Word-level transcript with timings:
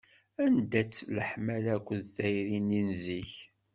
Anda-tt 0.43 1.07
leḥmala 1.15 1.71
akked 1.77 2.01
tayri-nni 2.15 2.81
n 2.87 2.89
zik? 3.03 3.33